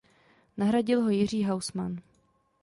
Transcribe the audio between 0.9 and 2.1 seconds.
ho Jiří Haussmann.